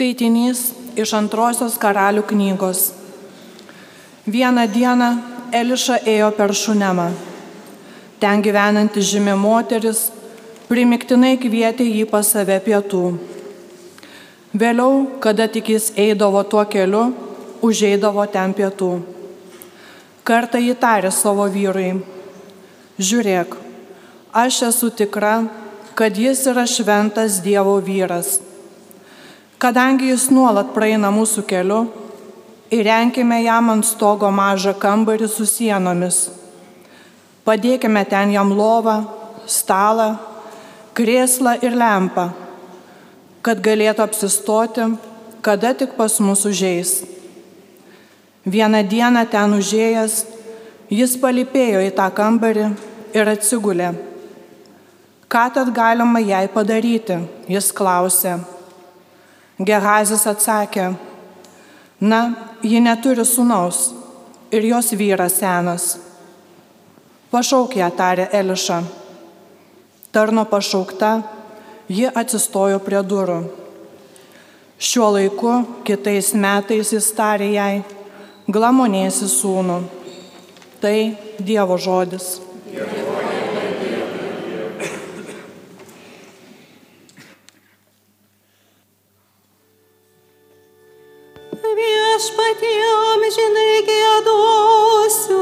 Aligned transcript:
Skaitinys 0.00 0.60
iš 0.96 1.10
antrosios 1.12 1.74
karalių 1.76 2.22
knygos. 2.30 2.78
Vieną 4.24 4.64
dieną 4.72 5.08
Eliša 5.52 5.98
ėjo 6.08 6.30
per 6.38 6.54
šunemą. 6.56 7.10
Ten 8.16 8.40
gyvenanti 8.40 9.04
žymi 9.04 9.36
moteris 9.36 10.06
primiktinai 10.72 11.34
kvietė 11.44 11.84
jį 11.84 12.08
pas 12.08 12.32
save 12.32 12.56
pietų. 12.64 13.04
Vėliau, 14.56 15.04
kada 15.20 15.50
tik 15.52 15.68
jis 15.76 15.92
eidavo 15.92 16.46
tuo 16.48 16.64
keliu, 16.64 17.04
užeidavo 17.60 18.24
ten 18.32 18.56
pietų. 18.56 18.92
Kartą 20.24 20.64
jį 20.64 20.80
tarė 20.80 21.12
savo 21.12 21.44
vyrui, 21.44 21.98
žiūrėk, 22.96 23.52
aš 24.32 24.64
esu 24.72 24.94
tikra, 24.96 25.42
kad 25.92 26.16
jis 26.16 26.46
yra 26.48 26.64
šventas 26.64 27.42
Dievo 27.44 27.82
vyras 27.84 28.38
Kadangi 29.60 30.06
jis 30.08 30.30
nuolat 30.32 30.70
praeina 30.72 31.10
mūsų 31.12 31.42
keliu, 31.44 31.82
įrenkime 32.72 33.42
jam 33.42 33.66
ant 33.68 33.84
stogo 33.84 34.30
mažą 34.32 34.72
kambarį 34.72 35.26
su 35.28 35.44
sienomis. 35.44 36.30
Padėkime 37.44 38.00
ten 38.08 38.30
jam 38.32 38.54
lovą, 38.56 38.94
stalą, 39.44 40.14
krėslą 40.96 41.58
ir 41.60 41.76
lempą, 41.76 42.30
kad 43.44 43.60
galėtų 43.60 44.04
apsistoti, 44.06 44.86
kada 45.44 45.74
tik 45.76 45.92
pas 45.98 46.16
mus 46.24 46.46
užeis. 46.48 47.02
Vieną 48.48 48.80
dieną 48.88 49.26
ten 49.28 49.58
užėjęs, 49.58 50.14
jis 50.88 51.18
palipėjo 51.20 51.82
į 51.84 51.90
tą 51.98 52.06
kambarį 52.16 52.70
ir 53.12 53.32
atsigulė. 53.34 53.92
Ką 55.28 55.44
tad 55.52 55.68
galima 55.76 56.24
jai 56.24 56.46
padaryti, 56.48 57.20
jis 57.52 57.68
klausė. 57.76 58.38
Gehazis 59.60 60.24
atsakė, 60.24 60.94
na, 62.00 62.20
ji 62.64 62.80
neturi 62.80 63.26
sunaus 63.28 63.90
ir 64.50 64.64
jos 64.64 64.94
vyras 64.96 65.36
senas. 65.42 65.84
Pašauk 67.30 67.76
ją, 67.76 67.90
tarė 67.92 68.30
Eliša. 68.32 68.80
Tarno 70.10 70.46
pašaukta, 70.48 71.12
ji 71.92 72.08
atsistojo 72.08 72.80
prie 72.82 73.04
durų. 73.06 73.40
Šiuo 74.80 75.12
laiku, 75.14 75.52
kitais 75.84 76.32
metais 76.32 76.90
jis 76.96 77.12
tarė 77.14 77.52
jai, 77.52 77.82
glamonėsi 78.48 79.28
sūnų. 79.28 79.82
Tai 80.80 80.96
Dievo 81.36 81.76
žodis. 81.76 82.38
Viešpatiem 92.20 93.22
žinai 93.32 93.80
gėdosiu 93.88 95.40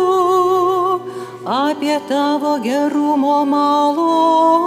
apie 1.45 1.99
tavo 2.07 2.55
gerumo 2.63 3.43
malonę. 3.45 4.58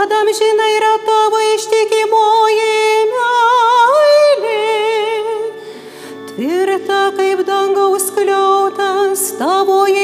kad 0.00 0.12
amžinai 0.16 0.74
yra 0.76 0.92
tavo 1.04 1.38
ištikimoji 1.54 2.76
meilė. 3.10 4.62
Tvirta 6.30 7.00
kaip 7.18 7.42
dangaus 7.50 8.06
kliautas 8.16 9.26
tavoje. 9.42 9.99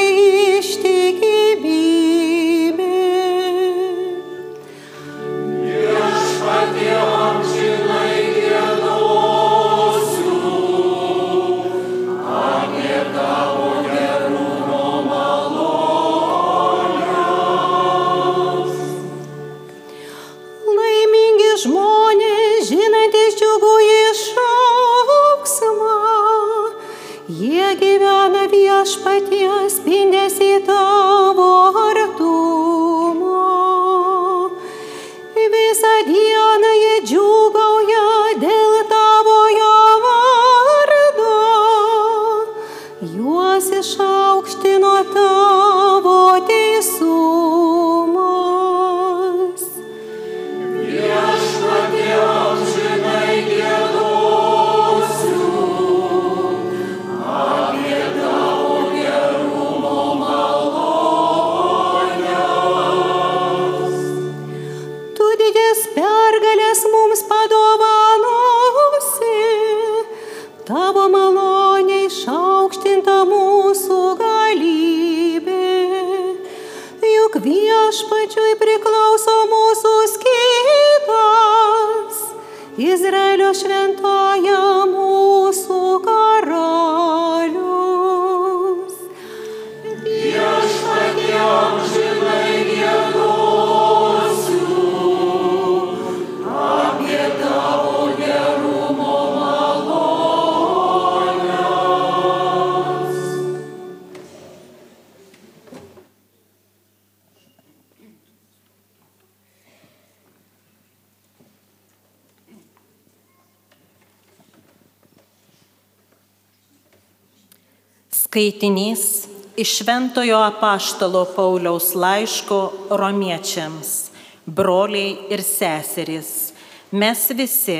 Skaitinys 118.37 119.25
iš 119.57 119.71
Šventojo 119.79 120.37
apaštalo 120.45 121.23
Pauliaus 121.37 121.95
laiško 121.97 122.59
romiečiams, 122.91 124.11
broliai 124.45 125.15
ir 125.33 125.41
seserys. 125.41 126.53
Mes 126.93 127.23
visi, 127.33 127.79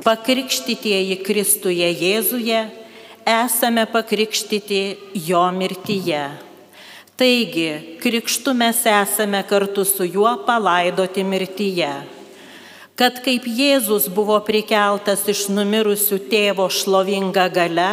pakrikštytieji 0.00 1.18
Kristuje 1.20 1.90
Jėzuje, 1.92 2.62
esame 3.28 3.84
pakrikštyti 3.92 4.80
jo 5.26 5.42
mirtyje. 5.52 6.22
Taigi, 7.20 7.98
krikštu 8.00 8.54
mes 8.56 8.80
esame 8.88 9.42
kartu 9.50 9.84
su 9.84 10.06
juo 10.08 10.32
palaidoti 10.46 11.26
mirtyje. 11.28 11.90
Kad 12.96 13.20
kaip 13.20 13.44
Jėzus 13.44 14.08
buvo 14.08 14.40
prikeltas 14.48 15.28
iš 15.28 15.50
numirusių 15.52 16.22
tėvo 16.32 16.70
šlovinga 16.72 17.50
gale, 17.52 17.90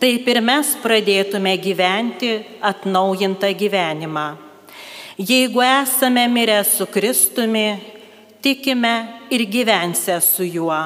taip 0.00 0.28
ir 0.32 0.40
mes 0.40 0.72
pradėtume 0.80 1.52
gyventi 1.60 2.32
atnaujintą 2.64 3.52
gyvenimą. 3.52 4.28
Jeigu 5.20 5.60
esame 5.60 6.24
mirę 6.28 6.62
su 6.64 6.86
Kristumi, 6.86 7.76
tikime 8.40 8.94
ir 9.30 9.44
gyvensę 9.44 10.20
su 10.20 10.44
juo. 10.44 10.80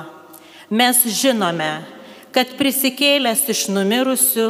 Mes 0.71 1.05
žinome, 1.07 1.85
kad 2.35 2.57
prisikėlęs 2.59 3.45
iš 3.55 3.69
numirusių, 3.71 4.49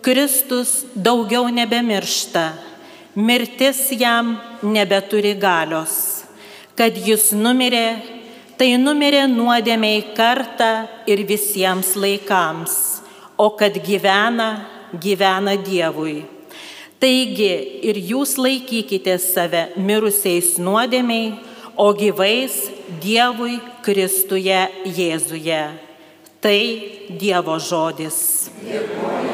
Kristus 0.00 0.86
daugiau 0.94 1.50
nebemiršta, 1.52 2.46
mirtis 3.14 3.90
jam 3.92 4.38
nebeturi 4.62 5.34
galios. 5.36 6.24
Kad 6.78 6.96
jis 6.96 7.32
numirė, 7.36 7.98
tai 8.56 8.78
numirė 8.80 9.26
nuodėmiai 9.28 10.00
kartą 10.16 10.86
ir 11.10 11.26
visiems 11.28 11.92
laikams, 11.98 13.02
o 13.38 13.50
kad 13.56 13.78
gyvena, 13.86 14.66
gyvena 15.00 15.54
Dievui. 15.62 16.24
Taigi 16.98 17.52
ir 17.86 18.00
jūs 18.10 18.34
laikykite 18.42 19.14
save 19.22 19.68
mirusiais 19.78 20.56
nuodėmiai, 20.58 21.36
o 21.78 21.92
gyvais 21.94 22.58
Dievui 22.98 23.60
Kristuje 23.86 24.64
Jėzuje. 24.98 25.62
Tai 26.42 26.60
Dievo 27.22 27.58
žodis. 27.62 28.50
Dėkojame 28.66 29.27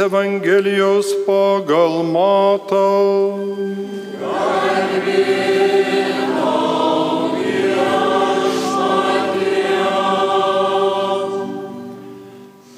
Evangelijos 0.00 1.08
pagal 1.26 2.00
matą. 2.08 2.88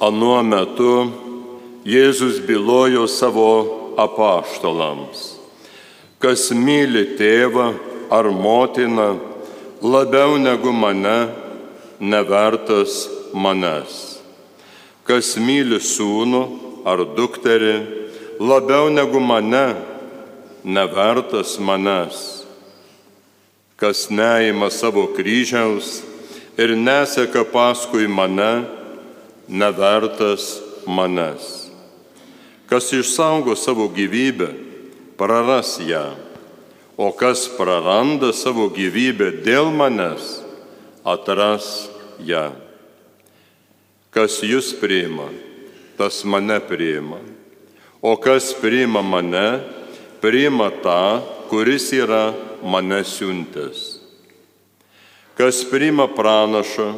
Anuo 0.03 0.43
metu 0.43 1.11
Jėzus 1.87 2.41
bylojo 2.43 3.07
savo 3.07 3.51
apaštalams, 3.95 5.21
kas 6.19 6.49
myli 6.51 7.15
tėvą 7.19 7.69
ar 8.11 8.27
motiną 8.35 9.13
labiau 9.79 10.35
negu 10.35 10.75
mane, 10.75 11.19
nevertas 11.99 13.05
manęs 13.31 14.13
kas 15.07 15.35
myli 15.35 15.79
sūnų 15.83 16.41
ar 16.85 17.03
dukterį 17.15 17.75
labiau 18.39 18.89
negu 18.91 19.19
mane, 19.19 19.75
nevertas 20.63 21.57
manęs. 21.59 22.43
Kas 23.79 24.07
neima 24.09 24.69
savo 24.71 25.07
kryžiaus 25.15 26.01
ir 26.57 26.75
neseka 26.75 27.43
paskui 27.43 28.07
mane, 28.07 28.63
nevertas 29.47 30.59
manęs. 30.87 31.69
Kas 32.67 32.91
išsaugo 32.95 33.55
savo 33.55 33.89
gyvybę, 33.91 34.49
praras 35.17 35.77
ją, 35.83 36.15
o 36.97 37.11
kas 37.11 37.47
praranda 37.57 38.31
savo 38.33 38.69
gyvybę 38.71 39.43
dėl 39.45 39.71
manęs, 39.75 40.41
atras 41.03 41.89
ją. 42.23 42.53
Kas 44.13 44.39
jūs 44.45 44.71
priima, 44.77 45.27
tas 45.97 46.23
mane 46.23 46.59
priima. 46.59 47.19
O 48.01 48.15
kas 48.17 48.53
priima 48.61 49.01
mane, 49.01 49.59
priima 50.21 50.71
tą, 50.83 51.21
kuris 51.49 51.91
yra 51.95 52.33
mane 52.63 53.03
siuntęs. 53.03 53.99
Kas 55.37 55.63
priima 55.65 56.07
pranašą, 56.11 56.93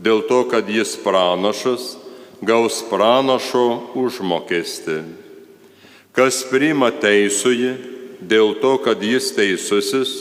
dėl 0.00 0.22
to, 0.28 0.44
kad 0.48 0.68
jis 0.68 0.94
pranašas, 1.02 1.96
gaus 2.40 2.80
pranašo 2.88 3.66
užmokesti. 4.00 5.02
Kas 6.16 6.40
priima 6.48 6.88
teisųjį, 6.90 7.74
dėl 8.20 8.54
to, 8.62 8.76
kad 8.84 9.02
jis 9.04 9.32
teisusis, 9.36 10.14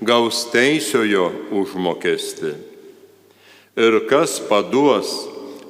gaus 0.00 0.44
teisiojo 0.52 1.30
užmokesti. 1.50 2.54
Ir 3.78 4.00
kas 4.10 4.38
paduos 4.48 5.10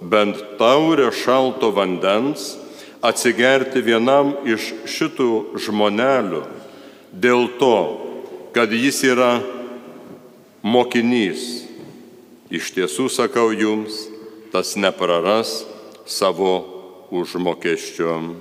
bent 0.00 0.36
taurę 0.58 1.10
šalto 1.12 1.70
vandens 1.74 2.56
atsigerti 3.02 3.82
vienam 3.82 4.32
iš 4.46 4.72
šitų 4.86 5.58
žmonelių 5.62 6.42
dėl 7.12 7.48
to, 7.60 7.76
kad 8.54 8.72
jis 8.72 9.02
yra 9.06 9.38
mokinys. 10.62 11.64
Iš 12.48 12.72
tiesų 12.74 13.08
sakau 13.12 13.52
jums, 13.52 14.08
tas 14.52 14.76
nepraras 14.80 15.64
savo 16.08 16.64
užmokesčio. 17.12 18.34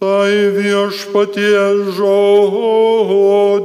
Tai 0.00 0.32
viešpatie 0.56 1.60
žodis. 1.96 3.64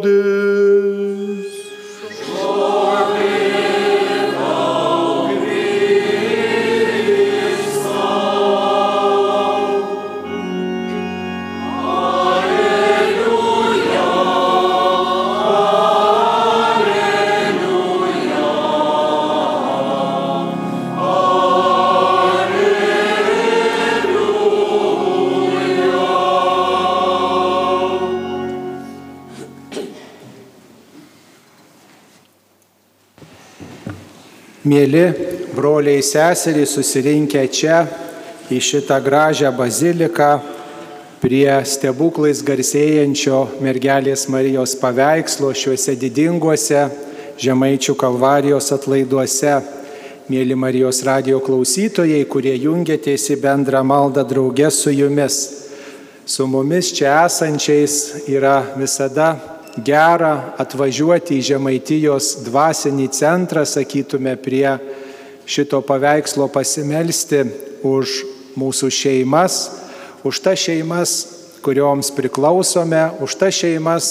Mėly 34.69 35.05
broliai 35.55 36.01
seserys 36.05 36.75
susirinkę 36.75 37.41
čia 37.49 37.79
į 38.53 38.59
šitą 38.61 38.99
gražią 39.01 39.49
baziliką 39.55 40.27
prie 41.23 41.47
stebuklais 41.65 42.43
garsėjančio 42.45 43.39
mergelės 43.65 44.27
Marijos 44.29 44.75
paveikslo 44.77 45.49
šiuose 45.57 45.95
didinguose 45.97 46.83
Žemaičių 47.39 47.95
kalvarijos 47.97 48.67
atlaiduose. 48.75 49.55
Mėly 50.29 50.57
Marijos 50.59 50.99
radio 51.07 51.39
klausytojai, 51.41 52.25
kurie 52.29 52.53
jungiatės 52.59 53.29
į 53.33 53.39
bendrą 53.41 53.81
maldą 53.81 54.27
draugę 54.27 54.69
su 54.75 54.91
jumis. 54.93 55.39
Su 56.29 56.45
mumis 56.45 56.91
čia 56.93 57.23
esančiais 57.23 58.27
yra 58.27 58.59
visada 58.77 59.31
gera 59.85 60.53
atvažiuoti 60.59 61.37
į 61.39 61.45
Žemaitijos 61.51 62.31
dvasinį 62.45 63.07
centrą, 63.15 63.65
sakytume, 63.67 64.35
prie 64.41 64.77
šito 65.49 65.81
paveikslo 65.81 66.47
pasimelsti 66.53 67.43
už 67.85 68.15
mūsų 68.59 68.89
šeimas, 68.93 69.59
už 70.23 70.41
tas 70.45 70.59
šeimas, 70.61 71.13
kurioms 71.65 72.11
priklausome, 72.15 73.01
už 73.23 73.35
tas 73.39 73.55
šeimas, 73.55 74.09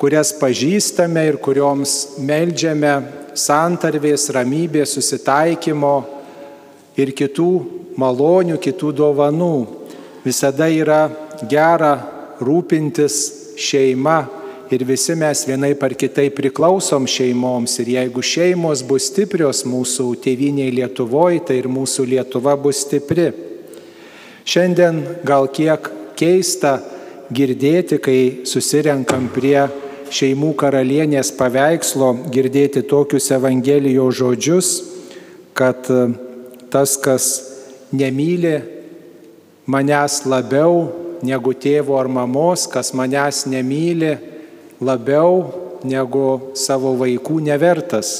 kurias 0.00 0.32
pažįstame 0.38 1.26
ir 1.28 1.38
kurioms 1.42 2.18
melžiame 2.18 2.94
santarvės, 3.34 4.28
ramybės, 4.34 4.94
susitaikymo 4.94 5.96
ir 7.00 7.12
kitų 7.16 7.50
malonių, 7.98 8.58
kitų 8.62 8.92
dovanų. 9.00 9.56
Visada 10.24 10.70
yra 10.70 11.08
gera 11.50 11.94
rūpintis 12.40 13.18
šeima 13.60 14.43
ir 14.70 14.84
visi 14.84 15.14
mes 15.18 15.44
vienai 15.46 15.74
par 15.76 15.92
kitai 15.98 16.30
priklausom 16.32 17.06
šeimoms 17.10 17.76
ir 17.82 17.90
jeigu 17.96 18.22
šeimos 18.24 18.82
bus 18.86 19.10
stiprios 19.10 19.64
mūsų 19.68 20.08
tėviniai 20.24 20.72
Lietuvoje, 20.74 21.42
tai 21.48 21.58
ir 21.60 21.68
mūsų 21.68 22.06
Lietuva 22.14 22.56
bus 22.60 22.84
stipri. 22.86 23.30
Šiandien 24.44 25.00
gal 25.24 25.48
kiek 25.52 25.88
keista 26.16 26.78
girdėti, 27.34 27.98
kai 28.00 28.18
susirenkam 28.48 29.28
prie 29.32 29.66
šeimų 30.14 30.52
karalienės 30.60 31.32
paveikslo, 31.38 32.12
girdėti 32.32 32.84
tokius 32.88 33.30
Evangelijos 33.34 34.20
žodžius, 34.20 34.68
kad 35.56 35.88
e, 35.90 36.04
tas, 36.70 36.96
kas 37.00 37.30
nemyli 37.94 38.58
manęs 39.70 40.22
labiau 40.28 40.90
negu 41.24 41.54
tėvo 41.56 41.96
ar 41.98 42.10
mamos, 42.12 42.66
kas 42.70 42.92
manęs 42.96 43.44
nemyli, 43.48 44.16
labiau 44.84 45.80
negu 45.84 46.54
savo 46.56 46.94
vaikų 47.00 47.40
nevertas 47.44 48.14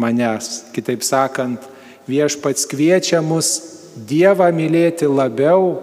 manęs. 0.00 0.70
Kitaip 0.74 1.04
sakant, 1.04 1.64
viešpats 2.08 2.68
kviečia 2.70 3.22
mus 3.24 3.68
Dievą 3.90 4.46
mylėti 4.54 5.08
labiau 5.10 5.80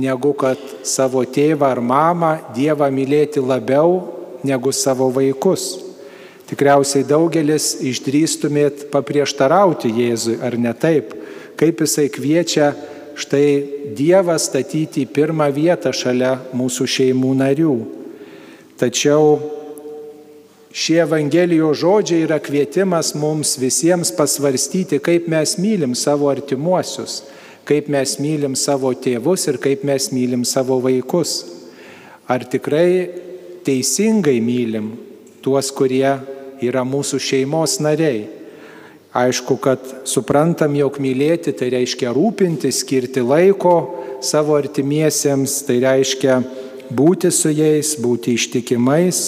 negu 0.00 0.32
kad 0.34 0.58
savo 0.82 1.22
tėvą 1.28 1.68
ar 1.74 1.80
mamą, 1.84 2.30
Dievą 2.56 2.88
mylėti 2.90 3.42
labiau 3.44 4.00
negu 4.44 4.72
savo 4.72 5.10
vaikus. 5.12 5.74
Tikriausiai 6.48 7.06
daugelis 7.08 7.74
išdrįstumėt 7.84 8.88
paprieštarauti 8.92 9.92
Jėzui, 9.92 10.38
ar 10.44 10.56
ne 10.60 10.72
taip, 10.76 11.14
kaip 11.60 11.84
jisai 11.84 12.10
kviečia 12.12 12.72
štai 13.16 13.92
Dievą 13.96 14.36
statyti 14.40 15.04
į 15.04 15.12
pirmą 15.14 15.48
vietą 15.54 15.92
šalia 15.94 16.36
mūsų 16.56 16.88
šeimų 16.96 17.36
narių. 17.40 17.76
Tačiau 18.74 19.38
šie 20.74 20.98
Evangelijos 21.04 21.78
žodžiai 21.78 22.24
yra 22.26 22.40
kvietimas 22.42 23.12
mums 23.14 23.54
visiems 23.62 24.10
pasvarstyti, 24.16 24.98
kaip 24.98 25.28
mes 25.30 25.54
mylim 25.62 25.94
savo 25.94 26.26
artimuosius, 26.32 27.20
kaip 27.64 27.86
mes 27.92 28.16
mylim 28.18 28.56
savo 28.58 28.90
tėvus 28.92 29.46
ir 29.52 29.60
kaip 29.62 29.84
mes 29.86 30.10
mylim 30.10 30.42
savo 30.42 30.80
vaikus. 30.82 31.44
Ar 32.26 32.42
tikrai 32.50 33.22
teisingai 33.64 34.40
mylim 34.42 34.94
tuos, 35.44 35.70
kurie 35.70 36.16
yra 36.64 36.82
mūsų 36.88 37.20
šeimos 37.22 37.78
nariai. 37.84 38.24
Aišku, 39.14 39.56
kad 39.62 39.82
suprantam, 40.10 40.74
jog 40.74 40.98
mylėti 40.98 41.52
tai 41.54 41.68
reiškia 41.70 42.10
rūpinti, 42.16 42.72
skirti 42.74 43.22
laiko 43.22 43.76
savo 44.24 44.56
artimiesiems, 44.58 45.60
tai 45.68 45.78
reiškia 45.84 46.40
būti 46.90 47.30
su 47.32 47.50
jais, 47.52 47.94
būti 48.00 48.34
ištikimais, 48.34 49.20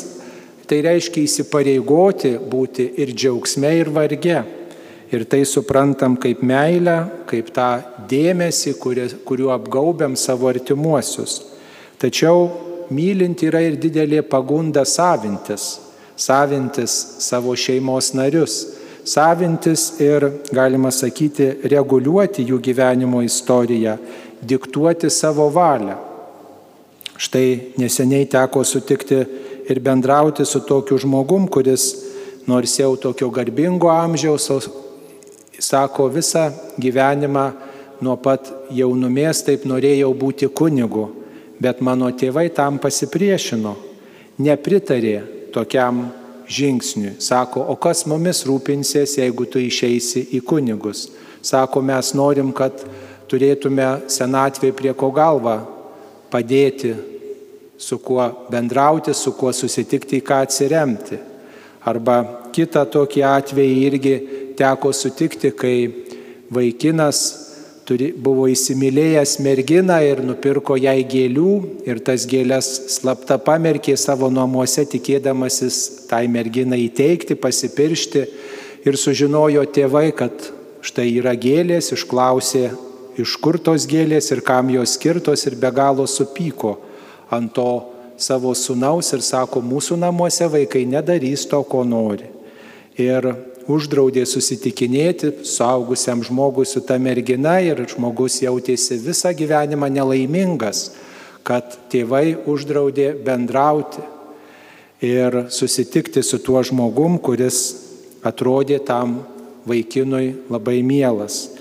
tai 0.67 0.83
reiškia 0.85 1.25
įsipareigoti 1.25 2.37
būti 2.51 2.91
ir 3.01 3.15
džiaugsme, 3.15 3.73
ir 3.81 3.91
varge. 3.95 4.43
Ir 5.15 5.23
tai 5.31 5.45
suprantam 5.47 6.17
kaip 6.19 6.41
meilę, 6.43 6.97
kaip 7.31 7.53
tą 7.55 7.69
dėmesį, 8.11 8.73
kuriuo 9.25 9.53
apgaubiam 9.55 10.17
savo 10.19 10.49
artimuosius. 10.51 11.39
Tačiau 12.03 12.49
mylint 12.91 13.45
yra 13.47 13.63
ir 13.63 13.79
didelė 13.79 14.25
pagunda 14.27 14.83
savintis, 14.85 15.77
savintis 16.19 16.97
savo 17.23 17.55
šeimos 17.55 18.11
narius, 18.19 18.59
savintis 19.07 19.93
ir, 20.03 20.27
galima 20.51 20.91
sakyti, 20.91 21.53
reguliuoti 21.71 22.45
jų 22.51 22.59
gyvenimo 22.67 23.23
istoriją, 23.23 23.95
diktuoti 24.43 25.11
savo 25.11 25.47
valią. 25.55 26.06
Štai 27.17 27.73
neseniai 27.81 28.27
teko 28.29 28.65
sutikti 28.65 29.21
ir 29.69 29.81
bendrauti 29.81 30.45
su 30.45 30.61
tokiu 30.61 30.99
žmogum, 31.01 31.49
kuris 31.49 31.95
nors 32.47 32.77
jau 32.79 32.97
tokio 32.97 33.31
garbingo 33.31 33.89
amžiaus, 33.91 34.51
sako 35.59 36.11
visą 36.13 36.51
gyvenimą 36.79 37.47
nuo 38.05 38.17
pat 38.21 38.51
jaunumės 38.71 39.41
taip 39.47 39.65
norėjau 39.65 40.13
būti 40.15 40.49
kunigu, 40.53 41.09
bet 41.61 41.81
mano 41.81 42.11
tėvai 42.13 42.51
tam 42.55 42.77
pasipriešino, 42.79 43.73
nepritarė 44.39 45.17
tokiam 45.55 46.11
žingsniui. 46.47 47.17
Sako, 47.19 47.65
o 47.65 47.79
kas 47.81 48.05
mumis 48.07 48.45
rūpinsies, 48.47 49.17
jeigu 49.19 49.49
tu 49.49 49.59
išeisi 49.59 50.27
į 50.37 50.43
kunigus? 50.45 51.09
Sako, 51.43 51.81
mes 51.81 52.13
norim, 52.15 52.53
kad 52.53 52.85
turėtume 53.31 53.89
senatvėje 54.13 54.77
prie 54.77 54.93
ko 54.95 55.09
galvą 55.15 55.57
padėti, 56.37 56.93
su 57.77 57.99
kuo 57.99 58.49
bendrauti, 58.51 59.15
su 59.15 59.33
kuo 59.37 59.53
susitikti, 59.53 60.21
į 60.21 60.27
ką 60.27 60.43
atsiremti. 60.45 61.19
Arba 61.87 62.21
kitą 62.55 62.85
tokį 62.91 63.25
atvejį 63.29 63.83
irgi 63.87 64.15
teko 64.59 64.93
sutikti, 64.97 65.53
kai 65.53 65.77
vaikinas 66.53 67.21
turi, 67.87 68.11
buvo 68.17 68.49
įsimylėjęs 68.51 69.37
merginą 69.45 69.99
ir 70.03 70.23
nupirko 70.25 70.79
jai 70.81 70.99
gėlių 71.07 71.53
ir 71.87 72.01
tas 72.07 72.27
gėlės 72.29 72.71
slapta 72.97 73.39
pamerkė 73.39 73.95
savo 74.01 74.31
namuose, 74.33 74.87
tikėdamasis 74.91 76.09
tai 76.11 76.25
merginai 76.33 76.87
įteikti, 76.89 77.39
pasipiršti 77.39 78.25
ir 78.89 78.99
sužinojo 78.99 79.63
tėvai, 79.77 80.09
kad 80.17 80.51
štai 80.87 81.07
yra 81.21 81.37
gėlės, 81.39 81.93
išklausė 81.95 82.71
iš 83.17 83.37
kur 83.41 83.59
tos 83.59 83.87
gėlės 83.89 84.31
ir 84.35 84.43
kam 84.45 84.71
jos 84.73 84.97
skirtos 84.99 85.47
ir 85.49 85.57
be 85.61 85.71
galo 85.73 86.07
supyko 86.07 86.77
ant 87.33 87.53
to 87.57 87.71
savo 88.17 88.55
sunaus 88.55 89.13
ir 89.13 89.23
sako, 89.25 89.61
mūsų 89.61 89.99
namuose 90.01 90.49
vaikai 90.49 90.87
nedarys 90.89 91.45
to, 91.49 91.61
ko 91.69 91.85
nori. 91.85 92.29
Ir 92.97 93.29
uždraudė 93.69 94.25
susitikinėti 94.29 95.33
suaugusiam 95.45 96.23
žmogui 96.25 96.67
su 96.69 96.81
ta 96.81 96.97
mergina 97.03 97.59
ir 97.61 97.83
žmogus 97.91 98.41
jautėsi 98.45 98.99
visą 99.03 99.35
gyvenimą 99.37 99.91
nelaimingas, 99.93 100.91
kad 101.47 101.77
tėvai 101.93 102.39
uždraudė 102.49 103.13
bendrauti 103.27 104.03
ir 105.05 105.47
susitikti 105.53 106.23
su 106.25 106.41
tuo 106.43 106.63
žmogum, 106.65 107.19
kuris 107.19 107.61
atrodė 108.27 108.81
tam 108.87 109.21
vaikinui 109.67 110.49
labai 110.51 110.81
mielas. 110.87 111.56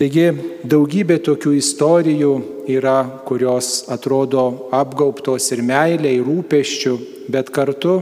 Taigi 0.00 0.30
daugybė 0.64 1.18
tokių 1.20 1.50
istorijų 1.58 2.30
yra, 2.72 3.02
kurios 3.28 3.82
atrodo 3.92 4.46
apgauptos 4.72 5.50
ir 5.52 5.60
meilė, 5.60 6.14
ir 6.16 6.24
rūpeščių, 6.24 6.94
bet 7.28 7.50
kartu 7.52 7.98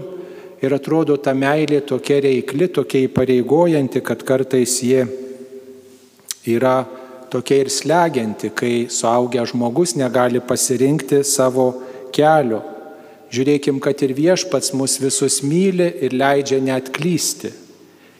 ir 0.62 0.76
atrodo 0.76 1.16
ta 1.18 1.34
meilė 1.34 1.80
tokia 1.82 2.20
reikli, 2.22 2.70
tokia 2.70 3.02
įpareigojanti, 3.08 4.04
kad 4.06 4.22
kartais 4.22 4.76
jie 4.86 5.02
yra 6.54 6.76
tokia 7.34 7.64
ir 7.64 7.74
slegianti, 7.74 8.54
kai 8.54 8.86
suaugęs 8.86 9.50
žmogus 9.50 9.98
negali 9.98 10.38
pasirinkti 10.38 11.24
savo 11.26 11.72
kelio. 12.14 12.62
Žiūrėkim, 13.34 13.82
kad 13.82 14.06
ir 14.06 14.14
viešpats 14.14 14.70
mus 14.78 15.00
visus 15.02 15.42
myli 15.42 15.90
ir 16.06 16.14
leidžia 16.14 16.62
net 16.62 16.94
klysti. 16.94 17.50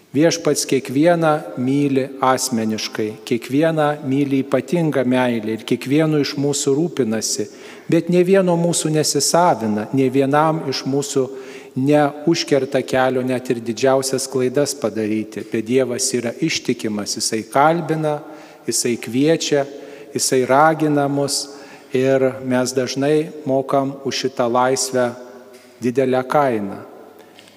Viešpats 0.09 0.65
kiekvieną 0.65 1.33
myli 1.61 2.07
asmeniškai, 2.25 3.11
kiekvieną 3.29 3.89
myli 4.09 4.41
ypatingą 4.41 5.05
meilę 5.05 5.59
ir 5.59 5.67
kiekvienu 5.69 6.23
iš 6.25 6.33
mūsų 6.41 6.73
rūpinasi, 6.79 7.45
bet 7.93 8.09
ne 8.09 8.23
vieno 8.25 8.55
mūsų 8.57 8.95
nesisavina, 8.95 9.85
ne 9.93 10.09
vienam 10.09 10.63
iš 10.73 10.87
mūsų 10.89 11.27
neužkerta 11.77 12.81
kelio 12.89 13.21
net 13.21 13.53
ir 13.53 13.61
didžiausias 13.61 14.25
klaidas 14.33 14.73
padaryti, 14.81 15.45
bet 15.53 15.69
Dievas 15.69 16.09
yra 16.17 16.33
ištikimas, 16.41 17.19
Jisai 17.21 17.45
kalbina, 17.53 18.23
Jisai 18.65 18.97
kviečia, 18.97 19.67
Jisai 20.17 20.47
ragina 20.49 21.05
mus 21.09 21.43
ir 21.93 22.31
mes 22.49 22.73
dažnai 22.73 23.29
mokam 23.45 23.99
už 24.09 24.25
šitą 24.25 24.49
laisvę 24.49 25.11
didelę 25.85 26.25
kainą. 26.25 26.98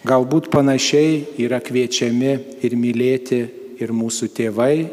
Galbūt 0.01 0.47
panašiai 0.49 1.19
yra 1.43 1.59
kviečiami 1.61 2.31
ir 2.65 2.73
mylėti 2.73 3.41
ir 3.77 3.91
mūsų 3.93 4.31
tėvai. 4.33 4.87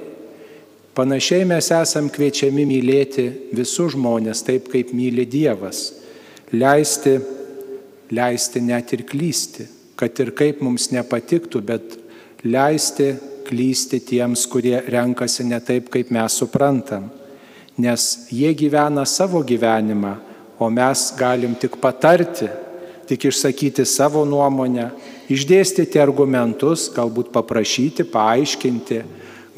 Panašiai 0.93 1.47
mes 1.49 1.71
esam 1.73 2.11
kviečiami 2.12 2.67
mylėti 2.69 3.25
visus 3.57 3.95
žmonės 3.95 4.45
taip, 4.45 4.69
kaip 4.69 4.93
myli 4.93 5.25
Dievas. 5.25 5.95
Leisti, 6.53 7.15
leisti 8.12 8.61
net 8.61 8.93
ir 8.93 9.07
klysti, 9.09 9.65
kad 9.97 10.21
ir 10.21 10.35
kaip 10.37 10.61
mums 10.61 10.91
nepatiktų, 10.93 11.65
bet 11.65 11.97
leisti 12.45 13.15
klysti 13.49 14.05
tiems, 14.05 14.45
kurie 14.45 14.77
renkasi 14.93 15.49
ne 15.49 15.62
taip, 15.65 15.88
kaip 15.88 16.12
mes 16.12 16.37
suprantam. 16.37 17.09
Nes 17.81 18.29
jie 18.29 18.53
gyvena 18.53 19.09
savo 19.09 19.41
gyvenimą, 19.41 20.19
o 20.61 20.69
mes 20.69 21.09
galim 21.17 21.57
tik 21.57 21.81
patarti, 21.81 22.50
tik 23.09 23.29
išsakyti 23.31 23.87
savo 23.88 24.25
nuomonę, 24.29 24.91
išdėstyti 25.33 26.00
argumentus, 26.00 26.88
galbūt 26.93 27.33
paprašyti, 27.33 28.05
paaiškinti, 28.12 29.00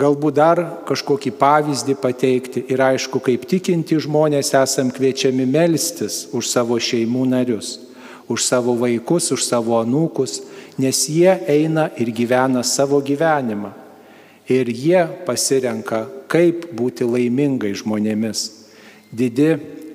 galbūt 0.01 0.39
dar 0.39 0.63
kažkokį 0.89 1.33
pavyzdį 1.41 1.97
pateikti 2.01 2.65
ir 2.73 2.83
aišku, 2.85 3.21
kaip 3.23 3.45
tikinti 3.51 3.99
žmonės 4.01 4.55
esam 4.57 4.93
kviečiami 4.95 5.47
melstis 5.51 6.25
už 6.33 6.49
savo 6.49 6.79
šeimų 6.81 7.27
narius, 7.35 7.77
už 8.31 8.47
savo 8.47 8.77
vaikus, 8.79 9.31
už 9.35 9.45
savo 9.45 9.77
anūkus, 9.81 10.41
nes 10.81 11.03
jie 11.11 11.35
eina 11.51 11.91
ir 12.01 12.15
gyvena 12.15 12.63
savo 12.65 13.03
gyvenimą. 13.05 13.75
Ir 14.51 14.67
jie 14.67 15.05
pasirenka, 15.27 16.07
kaip 16.31 16.71
būti 16.75 17.07
laimingai 17.07 17.71
žmonėmis. 17.79 18.41
Didi 19.15 19.53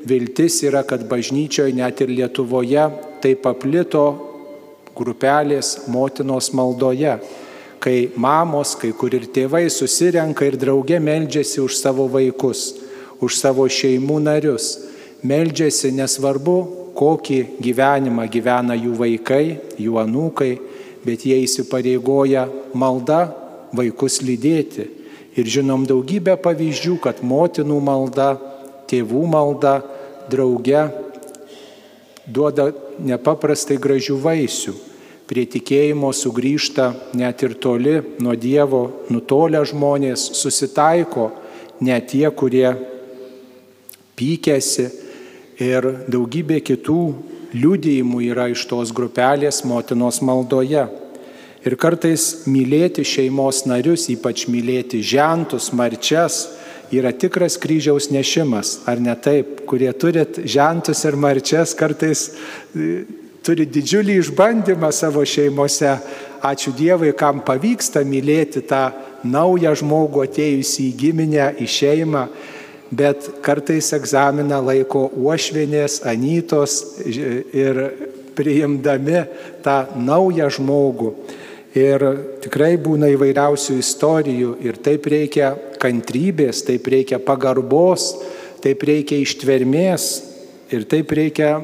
viltis 0.07 0.62
yra, 0.63 0.83
kad 0.88 1.03
bažnyčioje 1.09 1.74
net 1.75 2.00
ir 2.03 2.13
Lietuvoje 2.13 2.85
tai 3.25 3.34
paplito 3.41 4.03
grupelės 4.94 5.88
motinos 5.89 6.51
maldoje, 6.53 7.15
kai 7.82 8.12
mamos, 8.22 8.75
kai 8.77 8.91
kur 8.94 9.15
ir 9.17 9.25
tėvai 9.34 9.63
susirenka 9.74 10.46
ir 10.46 10.60
drauge 10.62 11.00
meldžiasi 11.01 11.63
už 11.63 11.79
savo 11.79 12.05
vaikus, 12.13 12.75
už 13.17 13.39
savo 13.39 13.65
šeimų 13.65 14.20
narius. 14.27 14.67
Meldžiasi 15.25 15.89
nesvarbu, 15.98 16.58
kokį 16.94 17.39
gyvenimą 17.65 18.27
gyvena 18.29 18.77
jų 18.77 18.94
vaikai, 19.00 19.58
jų 19.82 19.98
anūkai, 20.03 20.51
bet 21.05 21.25
jie 21.25 21.39
įsipareigoja 21.48 22.46
malda 22.77 23.24
vaikus 23.74 24.20
lydėti. 24.22 24.86
Ir 25.36 25.50
žinom 25.50 25.88
daugybę 25.89 26.38
pavyzdžių, 26.46 27.00
kad 27.01 27.25
motinų 27.25 27.82
malda, 27.89 28.36
tėvų 28.86 29.25
malda 29.34 29.79
drauge 30.29 30.86
duoda 32.27 32.72
nepaprastai 33.00 33.77
gražių 33.82 34.17
vaisių. 34.22 34.74
Prie 35.25 35.46
tikėjimo 35.50 36.12
sugrįžta 36.13 36.91
net 37.17 37.41
ir 37.41 37.55
toli 37.58 37.96
nuo 38.22 38.36
Dievo 38.38 38.84
nutolę 39.10 39.63
žmonės, 39.65 40.27
susitaiko 40.38 41.32
net 41.82 42.12
tie, 42.12 42.27
kurie 42.29 42.67
pykėsi 44.15 44.86
ir 45.65 45.88
daugybė 46.12 46.60
kitų 46.62 47.00
liudijimų 47.55 48.22
yra 48.27 48.50
iš 48.53 48.67
tos 48.70 48.94
grupelės 48.94 49.63
motinos 49.65 50.22
maldoje. 50.22 50.86
Ir 51.65 51.74
kartais 51.82 52.46
mylėti 52.46 53.01
šeimos 53.01 53.63
narius, 53.65 54.05
ypač 54.13 54.46
mylėti 54.51 55.01
žentus, 55.01 55.72
marčias, 55.74 56.44
yra 56.93 57.11
tikras 57.11 57.57
kryžiaus 57.61 58.09
nešimas, 58.13 58.79
ar 58.85 58.99
ne 59.01 59.15
taip, 59.15 59.63
kurie 59.69 59.91
turit 59.93 60.39
žentus 60.45 61.05
ir 61.05 61.17
marčias, 61.17 61.73
kartais 61.77 62.27
e, 62.75 63.05
turi 63.45 63.65
didžiulį 63.69 64.19
išbandymą 64.21 64.91
savo 64.93 65.25
šeimose. 65.25 65.97
Ačiū 66.45 66.75
Dievui, 66.77 67.09
kam 67.17 67.39
pavyksta 67.41 68.03
mylėti 68.05 68.61
tą 68.69 68.91
naują 69.25 69.71
žmogų 69.79 70.25
atėjusį 70.27 70.83
į 70.89 70.97
giminę, 70.99 71.47
į 71.57 71.67
šeimą, 71.73 72.27
bet 72.93 73.29
kartais 73.45 73.89
egzaminą 73.97 74.59
laiko 74.61 75.07
uošvienės, 75.17 76.03
anytos 76.05 76.77
ir 77.05 77.81
priimdami 78.37 79.23
tą 79.65 79.79
naują 79.97 80.51
žmogų. 80.53 81.15
Ir 81.75 82.03
tikrai 82.39 82.77
būna 82.79 83.10
įvairiausių 83.12 83.74
istorijų 83.82 84.53
ir 84.63 84.77
taip 84.79 85.10
reikia 85.12 85.51
kantrybės, 85.82 86.62
taip 86.63 86.86
reikia 86.88 87.20
pagarbos, 87.20 88.13
taip 88.63 88.86
reikia 88.88 89.17
ištvermės 89.20 90.05
ir 90.72 90.85
taip 90.88 91.11
reikia 91.11 91.57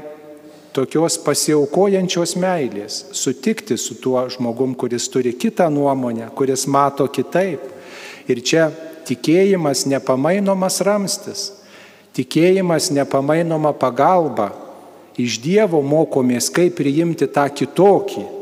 tokios 0.75 1.15
pasiaukojančios 1.23 2.35
meilės, 2.39 3.05
sutikti 3.15 3.77
su 3.79 3.95
tuo 4.03 4.25
žmogum, 4.27 4.75
kuris 4.75 5.07
turi 5.11 5.31
kitą 5.31 5.69
nuomonę, 5.71 6.27
kuris 6.35 6.67
mato 6.67 7.07
kitaip. 7.07 7.63
Ir 8.27 8.43
čia 8.43 8.67
tikėjimas 9.07 9.85
nepamainomas 9.87 10.81
ramstis, 10.83 11.47
tikėjimas 12.19 12.91
nepamainoma 12.91 13.71
pagalba. 13.79 14.51
Iš 15.15 15.39
Dievo 15.43 15.79
mokomės, 15.83 16.51
kaip 16.51 16.75
priimti 16.79 17.31
tą 17.31 17.47
kitokį 17.47 18.40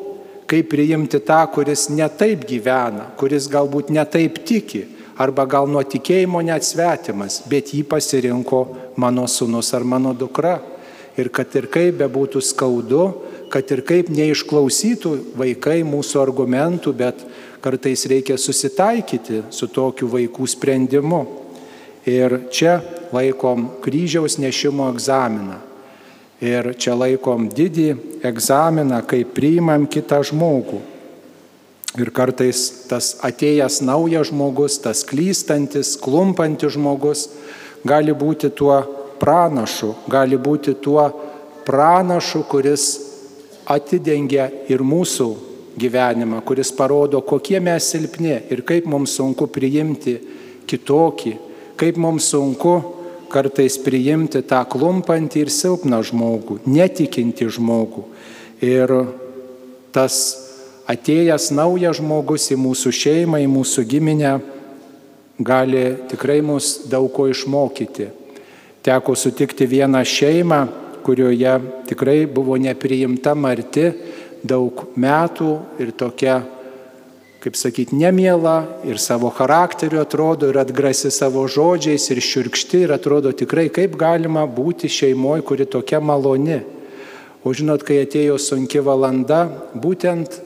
kaip 0.49 0.71
priimti 0.71 1.21
tą, 1.21 1.43
kuris 1.53 1.88
netaip 1.93 2.47
gyvena, 2.49 3.12
kuris 3.19 3.47
galbūt 3.51 3.91
netaip 3.93 4.41
tiki, 4.47 4.85
arba 5.19 5.45
gal 5.45 5.67
nuo 5.69 5.83
tikėjimo 5.83 6.41
net 6.47 6.65
svetimas, 6.65 7.41
bet 7.51 7.73
jį 7.75 7.83
pasirinko 7.91 8.63
mano 8.99 9.27
sunus 9.27 9.73
ar 9.75 9.83
mano 9.83 10.15
dukra. 10.15 10.57
Ir 11.19 11.27
kad 11.35 11.51
ir 11.59 11.67
kaip 11.67 11.97
bebūtų 11.99 12.39
skaudu, 12.45 13.03
kad 13.51 13.67
ir 13.75 13.81
kaip 13.83 14.07
neišklausytų 14.13 15.12
vaikai 15.38 15.81
mūsų 15.83 16.21
argumentų, 16.21 16.93
bet 16.95 17.25
kartais 17.59 18.05
reikia 18.07 18.38
susitaikyti 18.39 19.43
su 19.51 19.67
tokiu 19.67 20.07
vaikų 20.13 20.47
sprendimu. 20.47 21.25
Ir 22.07 22.45
čia 22.55 22.79
laikom 23.12 23.67
kryžiaus 23.83 24.39
nešimo 24.39 24.88
egzaminą. 24.93 25.59
Ir 26.39 26.71
čia 26.80 26.93
laikom 26.95 27.49
didį 27.52 27.89
egzaminą, 28.23 29.02
kai 29.04 29.25
priimam 29.28 29.84
kitą 29.91 30.21
žmogų. 30.23 30.80
Ir 31.99 32.12
kartais 32.15 32.86
tas 32.88 33.17
atėjęs 33.25 33.82
naujas 33.84 34.30
žmogus, 34.30 34.78
tas 34.80 35.02
klystantis, 35.04 35.97
klumpantis 35.99 36.78
žmogus 36.78 37.25
gali 37.84 38.13
būti 38.15 38.52
tuo 38.56 38.78
pranašu, 39.19 39.95
gali 40.08 40.38
būti 40.39 40.78
tuo 40.80 41.10
pranašu, 41.67 42.45
kuris 42.47 42.86
atidengia 43.67 44.47
ir 44.71 44.80
mūsų 44.86 45.28
gyvenimą, 45.80 46.39
kuris 46.45 46.71
parodo, 46.75 47.19
kokie 47.21 47.60
mes 47.60 47.89
silpni 47.91 48.38
ir 48.52 48.63
kaip 48.67 48.88
mums 48.89 49.17
sunku 49.19 49.49
priimti 49.52 50.15
kitokį, 50.69 51.36
kaip 51.80 51.99
mums 51.99 52.32
sunku 52.32 52.78
kartais 53.31 53.77
priimti 53.81 54.41
tą 54.45 54.61
klumpantį 54.69 55.45
ir 55.45 55.51
silpną 55.53 56.01
žmogų, 56.05 56.59
netikinti 56.69 57.47
žmogų. 57.49 58.05
Ir 58.65 58.93
tas 59.95 60.15
atėjęs 60.89 61.51
naujas 61.55 61.99
žmogus 61.99 62.49
į 62.53 62.59
mūsų 62.59 62.93
šeimą, 62.95 63.41
į 63.45 63.49
mūsų 63.51 63.85
giminę 63.89 64.33
gali 65.39 65.85
tikrai 66.11 66.41
mus 66.43 66.75
daug 66.91 67.11
ko 67.13 67.29
išmokyti. 67.31 68.09
Teko 68.83 69.15
sutikti 69.15 69.67
vieną 69.69 70.01
šeimą, 70.07 70.59
kurioje 71.03 71.55
tikrai 71.87 72.25
buvo 72.27 72.57
nepriimta 72.59 73.35
marti 73.35 73.89
daug 74.43 74.87
metų 74.95 75.51
ir 75.79 75.91
tokia 75.97 76.39
kaip 77.39 77.56
sakyti, 77.56 77.95
nemiela 77.95 78.67
ir 78.84 78.99
savo 78.99 79.30
charakteriu 79.32 80.02
atrodo 80.02 80.49
ir 80.52 80.60
atgrasi 80.60 81.12
savo 81.12 81.45
žodžiais 81.47 82.10
ir 82.12 82.19
širkšti 82.19 82.84
ir 82.84 82.91
atrodo 82.91 83.32
tikrai, 83.32 83.69
kaip 83.71 83.95
galima 83.99 84.43
būti 84.43 84.91
šeimoje, 84.91 85.45
kuri 85.47 85.65
tokia 85.65 86.02
maloni. 86.04 86.60
O 87.47 87.54
žinot, 87.56 87.86
kai 87.88 88.02
atėjo 88.04 88.36
sunki 88.43 88.84
valanda, 88.84 89.45
būtent 89.71 90.41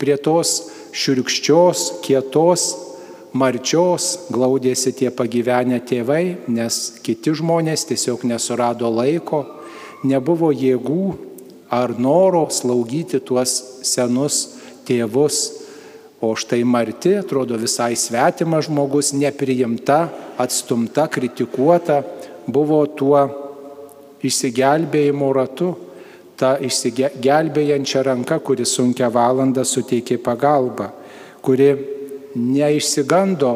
prie 0.00 0.16
tos 0.16 0.70
širkščios, 0.96 2.00
kietos, 2.06 2.70
marčios 3.36 4.30
glaudėsi 4.32 4.94
tie 4.96 5.12
pagyvenę 5.12 5.82
tėvai, 5.84 6.38
nes 6.48 6.80
kiti 7.04 7.36
žmonės 7.36 7.84
tiesiog 7.90 8.24
nesurado 8.24 8.88
laiko, 8.88 9.44
nebuvo 10.08 10.54
jėgų 10.56 11.06
ar 11.68 11.92
noro 12.00 12.46
slaugyti 12.48 13.20
tuos 13.20 13.52
senus 13.84 14.40
tėvus 14.88 15.67
O 16.20 16.34
štai 16.34 16.64
Marti 16.64 17.12
atrodo 17.14 17.54
visai 17.54 17.94
svetimas 17.94 18.66
žmogus, 18.66 19.12
nepriimta, 19.14 20.08
atstumta, 20.34 21.06
kritikuota, 21.06 22.00
buvo 22.50 22.80
tuo 22.90 23.20
išsigelbėjimo 24.26 25.28
ratu, 25.36 25.68
ta 26.34 26.56
išsigelbėjančia 26.58 28.02
ranka, 28.06 28.40
kuri 28.42 28.66
sunkia 28.66 29.12
valanda 29.14 29.62
suteikė 29.62 30.18
pagalbą, 30.22 30.88
kuri 31.42 31.68
neišsigando, 32.34 33.52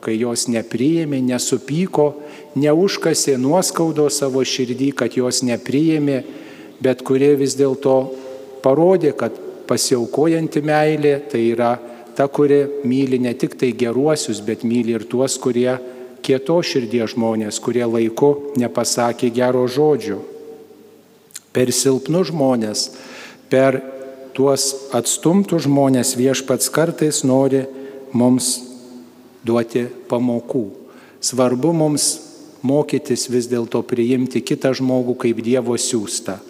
kai 0.00 0.14
jos 0.16 0.46
nepriėmė, 0.48 1.20
nesupyko, 1.28 2.06
neužkasė 2.56 3.36
nuoskaudo 3.40 4.08
savo 4.08 4.40
širdį, 4.48 4.94
kad 4.96 5.16
jos 5.18 5.42
nepriėmė, 5.44 6.22
bet 6.80 7.04
kurie 7.04 7.34
vis 7.36 7.56
dėlto 7.58 7.98
parodė, 8.64 9.12
kad 9.12 9.36
pasiaukojanti 9.68 10.64
meilė 10.64 11.14
tai 11.28 11.44
yra 11.52 11.74
ta, 12.18 12.26
kuri 12.26 12.64
myli 12.82 13.20
ne 13.22 13.30
tik 13.38 13.54
tai 13.54 13.70
geruosius, 13.78 14.40
bet 14.42 14.64
myli 14.66 14.96
ir 14.96 15.04
tuos, 15.06 15.36
kurie 15.38 15.76
kieto 16.26 16.56
širdies 16.66 17.14
žmonės, 17.14 17.60
kurie 17.62 17.84
laiku 17.86 18.32
nepasakė 18.58 19.30
gero 19.30 19.62
žodžio. 19.70 20.18
Per 21.54 21.70
silpnus 21.70 22.32
žmonės, 22.32 22.82
per 23.46 23.78
tuos 24.34 24.90
atstumtus 24.90 25.68
žmonės 25.68 26.16
viešpats 26.18 26.66
kartais 26.74 27.22
nori 27.22 27.62
mums 28.10 28.56
duoti 29.46 29.86
pamokų. 30.10 30.66
Svarbu 31.22 31.70
mums 31.70 32.10
mokytis 32.66 33.28
vis 33.30 33.46
dėlto 33.46 33.84
priimti 33.86 34.42
kitą 34.42 34.74
žmogų 34.74 35.14
kaip 35.22 35.38
Dievo 35.46 35.78
siūstą. 35.78 36.40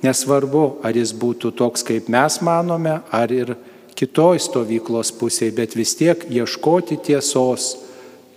Nesvarbu, 0.00 0.80
ar 0.80 0.96
jis 0.96 1.12
būtų 1.12 1.52
toks, 1.60 1.84
kaip 1.84 2.08
mes 2.08 2.40
manome, 2.40 3.02
ar 3.12 3.32
ir 3.36 3.52
kitoj 4.00 4.40
stovyklos 4.40 5.12
pusėje, 5.20 5.52
bet 5.52 5.76
vis 5.76 5.92
tiek 5.98 6.22
ieškoti 6.32 6.96
tiesos 7.04 7.74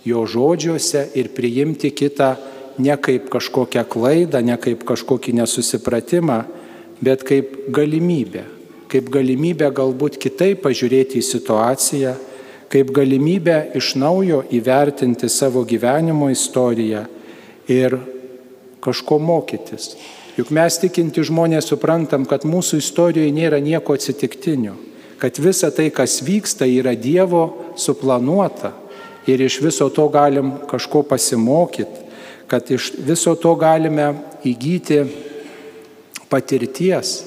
jo 0.04 0.26
žodžiuose 0.28 1.06
ir 1.16 1.30
priimti 1.32 1.88
kitą 1.96 2.34
ne 2.78 2.96
kaip 3.00 3.30
kažkokią 3.32 3.86
klaidą, 3.88 4.42
ne 4.44 4.58
kaip 4.60 4.84
kažkokį 4.84 5.38
nesusipratimą, 5.40 6.42
bet 7.00 7.24
kaip 7.24 7.70
galimybę. 7.72 8.44
Kaip 8.92 9.08
galimybę 9.10 9.70
galbūt 9.74 10.18
kitaip 10.22 10.60
pažiūrėti 10.62 11.18
į 11.18 11.26
situaciją, 11.26 12.14
kaip 12.70 12.90
galimybę 12.94 13.56
iš 13.78 13.94
naujo 13.98 14.42
įvertinti 14.54 15.30
savo 15.32 15.64
gyvenimo 15.64 16.28
istoriją 16.30 17.06
ir 17.70 17.96
kažko 18.84 19.18
mokytis. 19.18 19.94
Juk 20.36 20.50
mes 20.50 20.76
tikinti 20.82 21.22
žmonės 21.24 21.70
suprantam, 21.70 22.26
kad 22.26 22.44
mūsų 22.44 22.82
istorijoje 22.82 23.32
nėra 23.32 23.60
nieko 23.62 23.94
atsitiktinio, 23.94 24.74
kad 25.24 25.38
visa 25.40 25.70
tai, 25.72 25.88
kas 25.88 26.18
vyksta, 26.20 26.66
yra 26.68 26.92
Dievo 26.92 27.72
suplanuota 27.80 28.74
ir 29.24 29.40
iš 29.40 29.54
viso 29.64 29.86
to 29.88 30.04
galim 30.12 30.50
kažko 30.68 31.00
pasimokyti, 31.08 32.02
kad 32.46 32.68
iš 32.68 32.90
viso 33.06 33.32
to 33.40 33.54
galime 33.56 34.10
įgyti 34.44 34.98
patirties. 36.28 37.22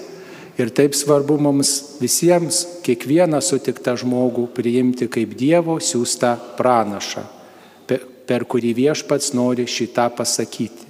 Ir 0.61 0.69
taip 0.77 0.93
svarbu 0.93 1.39
mums 1.41 1.71
visiems, 1.97 2.59
kiekvieną 2.85 3.41
sutiktą 3.41 3.95
žmogų 3.97 4.45
priimti 4.53 5.09
kaip 5.09 5.33
Dievo 5.33 5.79
siūstą 5.81 6.35
pranašą 6.59 7.25
per 8.29 8.45
kurį 8.45 8.75
viešpats 8.77 9.33
nori 9.33 9.65
šitą 9.65 10.11
pasakyti. 10.13 10.85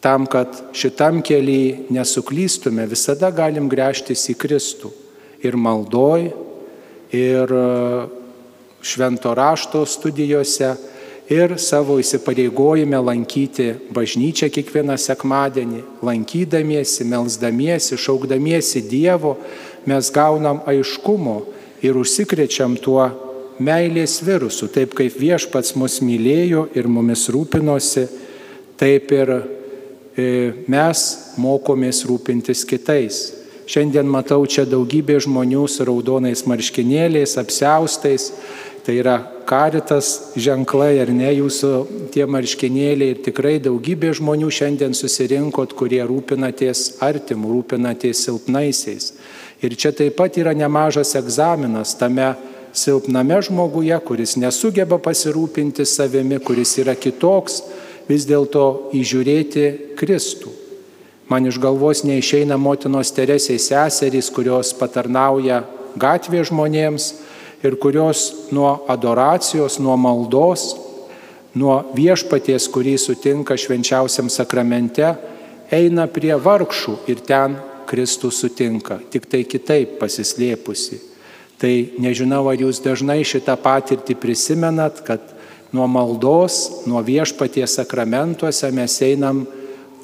Tam, 0.00 0.24
kad 0.24 0.72
šitam 0.72 1.20
keliai 1.20 1.90
nesuklystume, 1.92 2.88
visada 2.88 3.28
galim 3.36 3.68
grėžtis 3.68 4.24
į 4.32 4.38
Kristų. 4.40 4.94
Ir 5.42 5.56
maldoj, 5.56 6.30
ir 7.14 7.52
e, 7.54 7.66
švento 8.82 9.34
rašto 9.34 9.84
studijose, 9.86 10.72
ir 11.28 11.58
savo 11.60 11.98
įsipareigojime 12.00 12.98
lankyti 13.04 13.68
bažnyčią 13.92 14.48
kiekvieną 14.52 14.96
sekmadienį, 14.98 15.82
lankydamiesi, 16.02 17.04
melzdamiesi, 17.04 17.98
šaukdamiesi 18.00 18.82
Dievo, 18.88 19.36
mes 19.86 20.10
gaunam 20.12 20.62
aiškumo 20.66 21.42
ir 21.84 21.98
užsikrečiam 22.00 22.76
tuo 22.80 23.04
meilės 23.60 24.18
virusų. 24.24 24.70
Taip 24.72 24.96
kaip 24.96 25.18
viešpats 25.20 25.76
mus 25.76 26.00
mylėjo 26.04 26.68
ir 26.78 26.88
mumis 26.88 27.28
rūpinosi, 27.32 28.06
taip 28.80 29.12
ir 29.12 29.34
e, 29.36 30.28
mes 30.70 31.04
mokomės 31.36 32.06
rūpintis 32.08 32.64
kitais. 32.68 33.37
Šiandien 33.68 34.08
matau 34.08 34.46
čia 34.48 34.64
daugybė 34.64 35.18
žmonių 35.20 35.66
su 35.68 35.84
raudonais 35.84 36.46
marškinėliais, 36.48 37.36
apseustais. 37.40 38.30
Tai 38.86 38.94
yra 38.96 39.18
karitas 39.44 40.32
ženklai 40.40 40.94
ar 41.02 41.10
ne 41.12 41.28
jūsų 41.36 41.72
tie 42.14 42.24
marškinėliai. 42.24 43.12
Ir 43.12 43.18
tikrai 43.26 43.58
daugybė 43.60 44.14
žmonių 44.16 44.48
šiandien 44.48 44.96
susirinkot, 44.96 45.74
kurie 45.76 46.00
rūpinatės 46.08 47.02
artimų, 47.04 47.50
rūpinatės 47.58 48.22
silpnaisiais. 48.24 49.10
Ir 49.60 49.76
čia 49.76 49.92
taip 49.92 50.16
pat 50.16 50.38
yra 50.40 50.54
nemažas 50.56 51.12
egzaminas 51.18 51.92
tame 52.00 52.30
silpname 52.72 53.36
žmoguje, 53.44 53.98
kuris 54.08 54.38
nesugeba 54.40 54.96
pasirūpinti 55.02 55.84
savimi, 55.84 56.40
kuris 56.40 56.72
yra 56.80 56.96
kitoks, 56.96 57.60
vis 58.08 58.24
dėlto 58.24 58.94
įžiūrėti 58.96 59.66
Kristų. 60.00 60.57
Man 61.28 61.46
iš 61.46 61.58
galvos 61.60 62.04
neišeina 62.08 62.56
motinos 62.56 63.12
Teresės 63.12 63.68
seserys, 63.68 64.30
kurios 64.32 64.72
patarnauja 64.76 65.60
gatvė 66.00 66.40
žmonėms 66.48 67.08
ir 67.64 67.76
kurios 67.76 68.48
nuo 68.54 68.78
adoracijos, 68.88 69.76
nuo 69.82 69.96
maldos, 70.00 70.70
nuo 71.58 71.82
viešpaties, 71.96 72.68
kurį 72.72 72.96
sutinka 73.00 73.58
švenčiausiam 73.60 74.30
sakramente, 74.32 75.12
eina 75.68 76.06
prie 76.08 76.32
vargšų 76.32 76.96
ir 77.12 77.20
ten 77.26 77.58
Kristų 77.88 78.30
sutinka, 78.32 78.98
tik 79.12 79.28
tai 79.28 79.44
kitaip 79.48 79.98
pasislėpusi. 80.00 81.00
Tai 81.58 81.72
nežinau, 81.98 82.44
ar 82.48 82.60
jūs 82.60 82.80
dažnai 82.84 83.20
šitą 83.26 83.56
patirtį 83.60 84.14
prisimenat, 84.20 85.00
kad 85.04 85.20
nuo 85.74 85.88
maldos, 85.90 86.86
nuo 86.88 87.00
viešpaties 87.04 87.80
sakramentuose 87.80 88.70
mes 88.72 88.96
einam 89.04 89.42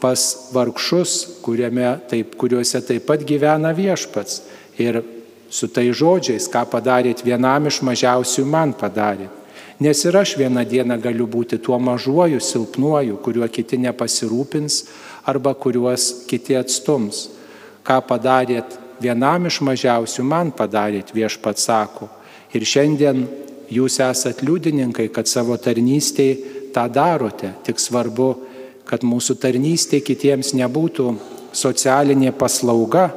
pas 0.00 0.50
vargšus, 0.52 1.40
taip, 2.10 2.34
kuriuose 2.40 2.80
taip 2.86 3.06
pat 3.06 3.24
gyvena 3.24 3.72
viešpats. 3.76 4.42
Ir 4.78 5.02
su 5.50 5.68
tai 5.70 5.90
žodžiais, 5.94 6.48
ką 6.50 6.64
padarėt 6.70 7.22
vienam 7.24 7.68
iš 7.70 7.80
mažiausių, 7.86 8.44
man 8.44 8.74
padarėt. 8.74 9.30
Nes 9.82 10.04
ir 10.06 10.16
aš 10.16 10.36
vieną 10.38 10.62
dieną 10.66 11.00
galiu 11.02 11.26
būti 11.26 11.58
tuo 11.58 11.78
mažuoju, 11.82 12.38
silpnuoju, 12.40 13.18
kuriuo 13.22 13.48
kiti 13.50 13.78
nepasirūpins 13.82 14.84
arba 15.26 15.54
kuriuos 15.54 16.26
kiti 16.30 16.54
atstums. 16.54 17.28
Ką 17.84 17.98
padarėt 18.06 18.78
vienam 19.02 19.46
iš 19.50 19.60
mažiausių 19.66 20.24
man 20.26 20.52
padarėt, 20.54 21.10
viešpat 21.14 21.58
sako. 21.58 22.08
Ir 22.54 22.62
šiandien 22.62 23.26
jūs 23.70 23.98
esat 24.04 24.44
liudininkai, 24.46 25.08
kad 25.10 25.26
savo 25.26 25.56
tarnystėje 25.58 26.70
tą 26.74 26.86
darote. 26.90 27.50
Tik 27.66 27.82
svarbu, 27.82 28.28
kad 28.88 29.04
mūsų 29.06 29.38
tarnystė 29.40 30.00
kitiems 30.04 30.52
nebūtų 30.56 31.14
socialinė 31.54 32.32
paslauga, 32.36 33.08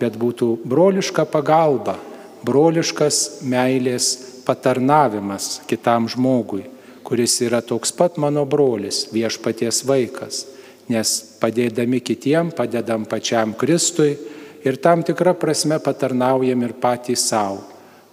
bet 0.00 0.18
būtų 0.20 0.58
broliška 0.66 1.24
pagalba, 1.30 1.96
broliškas 2.44 3.40
meilės 3.46 4.12
patarnavimas 4.44 5.62
kitam 5.70 6.08
žmogui, 6.10 6.66
kuris 7.04 7.38
yra 7.44 7.62
toks 7.64 7.92
pat 7.96 8.18
mano 8.20 8.44
brolis, 8.44 9.06
viešpaties 9.12 9.84
vaikas. 9.88 10.44
Nes 10.88 11.16
padėdami 11.40 12.02
kitiem, 12.04 12.50
padedam 12.52 13.06
pačiam 13.08 13.54
Kristui, 13.56 14.18
ir 14.64 14.76
tam 14.76 15.02
tikrą 15.04 15.32
prasme 15.40 15.78
patarnaujam 15.80 16.64
ir 16.64 16.74
patys 16.80 17.24
savo, 17.30 17.62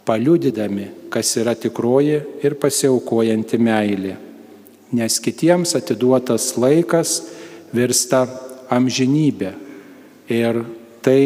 paliudydami, 0.08 1.10
kas 1.12 1.36
yra 1.40 1.56
tikroji 1.56 2.20
ir 2.44 2.56
pasiaukojanti 2.60 3.60
meilė. 3.60 4.18
Nes 4.92 5.20
kitiems 5.24 5.76
atiduotas 5.80 6.52
laikas 6.60 7.22
virsta 7.72 8.26
amžinybė. 8.72 9.54
Ir 10.32 10.64
tai 11.04 11.22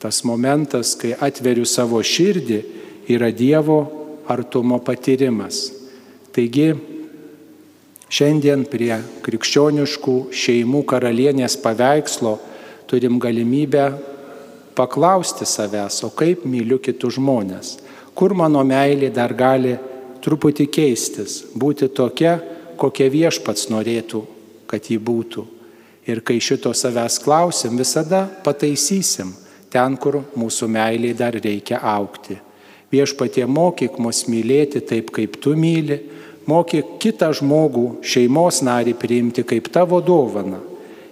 tas 0.00 0.22
momentas, 0.24 0.94
kai 0.98 1.12
atveriu 1.14 1.66
savo 1.68 2.00
širdį, 2.02 2.60
yra 3.10 3.30
Dievo 3.34 3.80
artumo 4.30 4.78
patyrimas. 4.82 5.68
Taigi, 6.30 6.70
šiandien 8.10 8.62
prie 8.70 8.94
krikščioniškų 9.24 10.16
šeimų 10.30 10.84
karalienės 10.88 11.58
paveikslo 11.62 12.36
turim 12.90 13.18
galimybę 13.22 13.84
paklausti 14.78 15.46
savęs, 15.46 16.00
o 16.06 16.10
kaip 16.14 16.46
myliu 16.48 16.78
kitus 16.82 17.18
žmonės, 17.18 17.76
kur 18.14 18.34
mano 18.34 18.62
meilė 18.66 19.10
dar 19.14 19.34
gali 19.34 19.76
truputį 20.24 20.66
keistis, 20.72 21.40
būti 21.56 21.88
tokia, 21.92 22.38
kokia 22.80 23.08
viešpats 23.12 23.68
norėtų, 23.72 24.22
kad 24.70 24.86
ji 24.90 24.98
būtų. 24.98 25.46
Ir 26.08 26.22
kai 26.26 26.38
šito 26.42 26.72
savęs 26.74 27.20
klausim, 27.22 27.76
visada 27.78 28.24
pataisysim 28.44 29.34
ten, 29.70 29.96
kur 30.00 30.22
mūsų 30.38 30.68
meiliai 30.70 31.16
dar 31.16 31.36
reikia 31.36 31.80
aukti. 31.82 32.38
Viešpatie 32.90 33.44
mokyk 33.46 34.00
mus 34.02 34.24
mylėti 34.26 34.80
taip, 34.82 35.12
kaip 35.14 35.36
tu 35.42 35.54
myli, 35.54 36.00
mokyk 36.50 36.96
kitą 37.02 37.30
žmogų, 37.38 38.00
šeimos 38.02 38.64
narį 38.66 38.96
priimti 38.98 39.44
kaip 39.46 39.70
tavo 39.70 40.00
dovana. 40.02 40.58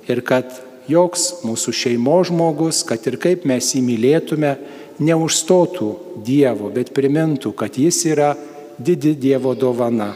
Ir 0.09 0.25
kad 0.27 0.51
joks 0.91 1.45
mūsų 1.47 1.75
šeimos 1.77 2.33
žmogus, 2.33 2.83
kad 2.89 3.05
ir 3.07 3.19
kaip 3.23 3.47
mes 3.47 3.75
jį 3.77 3.85
mylėtume, 3.85 4.57
neužstotų 4.99 5.91
Dievo, 6.27 6.73
bet 6.75 6.91
primintų, 6.97 7.53
kad 7.55 7.77
jis 7.79 8.01
yra 8.11 8.33
didi 8.79 9.15
Dievo 9.15 9.55
dovana. 9.55 10.15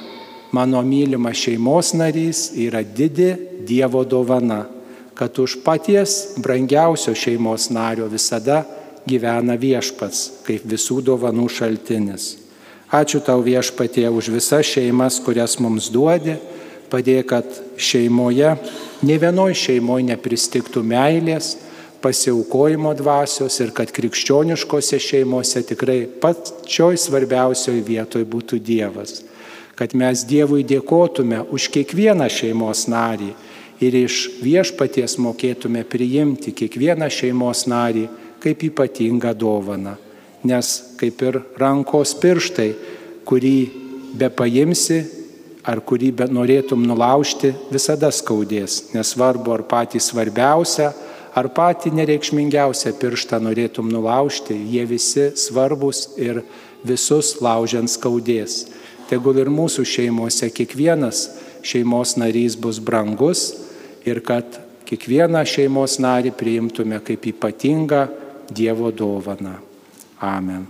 Mano 0.52 0.82
mylimas 0.82 1.36
šeimos 1.36 1.92
narys 1.96 2.50
yra 2.56 2.82
didi 2.82 3.34
Dievo 3.66 4.04
dovana, 4.04 4.66
kad 5.14 5.38
už 5.38 5.62
paties 5.64 6.36
brangiausio 6.36 7.14
šeimos 7.14 7.70
nario 7.70 8.06
visada 8.06 8.62
gyvena 9.06 9.56
viešpats, 9.58 10.44
kaip 10.46 10.66
visų 10.68 11.00
dovanų 11.02 11.48
šaltinis. 11.50 12.36
Ačiū 12.92 13.22
tau 13.24 13.40
viešpatie 13.40 14.04
už 14.12 14.28
visas 14.34 14.68
šeimas, 14.68 15.16
kurias 15.24 15.56
mums 15.58 15.88
duodi 15.90 16.36
padėk, 16.92 17.28
kad 17.32 17.60
šeimoje, 17.80 18.52
ne 19.06 19.16
vienoj 19.18 19.54
šeimoje 19.56 20.04
nepristiktų 20.10 20.82
meilės, 20.84 21.54
pasiaukojimo 22.02 22.92
dvasios 22.98 23.58
ir 23.62 23.70
kad 23.76 23.92
krikščioniškose 23.94 24.98
šeimose 25.00 25.62
tikrai 25.68 26.00
pačioj 26.22 26.98
svarbiausioj 27.00 27.80
vietoj 27.86 28.26
būtų 28.28 28.58
Dievas. 28.62 29.20
Kad 29.78 29.94
mes 29.98 30.24
Dievui 30.28 30.66
dėkotume 30.68 31.40
už 31.54 31.70
kiekvieną 31.72 32.28
šeimos 32.30 32.84
narį 32.92 33.30
ir 33.82 33.96
iš 34.02 34.18
viešpaties 34.42 35.16
mokėtume 35.22 35.84
priimti 35.88 36.52
kiekvieną 36.54 37.08
šeimos 37.10 37.64
narį 37.70 38.08
kaip 38.42 38.66
ypatingą 38.68 39.32
dovaną. 39.38 39.96
Nes 40.44 40.74
kaip 40.98 41.22
ir 41.22 41.40
rankos 41.58 42.16
pirštai, 42.18 42.72
kurį 43.24 43.56
be 44.18 44.28
paimsi 44.34 45.00
ar 45.62 45.80
kurį 45.86 46.10
norėtum 46.30 46.82
nulaužti, 46.86 47.52
visada 47.70 48.10
skaudės. 48.10 48.90
Nesvarbu, 48.94 49.54
ar 49.54 49.62
patį 49.70 50.00
svarbiausią, 50.02 50.90
ar 51.34 51.48
patį 51.52 51.94
nereikšmingiausią 51.96 52.92
pirštą 53.00 53.40
norėtum 53.42 53.88
nulaužti, 53.92 54.54
jie 54.54 54.84
visi 54.88 55.30
svarbus 55.36 56.10
ir 56.20 56.42
visus 56.84 57.38
laužiant 57.40 57.90
skaudės. 57.90 58.66
Tegul 59.08 59.40
ir 59.42 59.50
mūsų 59.52 59.84
šeimose 59.88 60.48
kiekvienas 60.52 61.26
šeimos 61.62 62.16
narys 62.18 62.56
bus 62.58 62.80
brangus 62.82 63.52
ir 64.04 64.20
kad 64.26 64.58
kiekvieną 64.88 65.44
šeimos 65.46 65.98
narį 66.02 66.34
priimtume 66.36 67.00
kaip 67.06 67.30
ypatingą 67.32 68.08
Dievo 68.52 68.90
dovaną. 68.92 69.54
Amen. 70.20 70.66